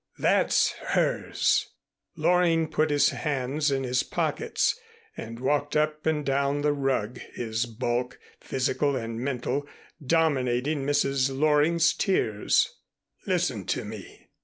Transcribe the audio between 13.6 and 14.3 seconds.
to me.